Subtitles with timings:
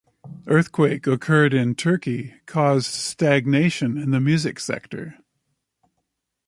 [0.47, 5.19] Earthquake occurred in Turkey caused stagnation in the music sector.